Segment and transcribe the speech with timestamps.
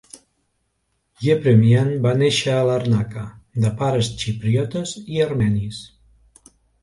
[1.25, 3.25] Yepremian va néixer a Larnaca,
[3.65, 5.83] de pares xipriotes i armenis.